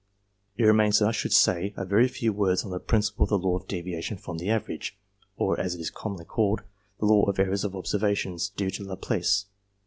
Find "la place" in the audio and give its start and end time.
8.83-9.45